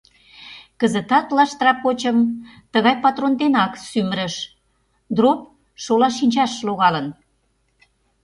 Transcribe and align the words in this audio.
Кызытат 0.79 1.27
лаштыра 1.37 1.73
почым 1.83 2.17
тыгай 2.71 2.95
патрон 3.03 3.33
денак 3.41 3.71
сӱмырыш— 3.89 4.35
дроп 5.15 5.39
шола 5.83 6.09
шинчаш 6.17 6.53
логалын. 6.67 7.07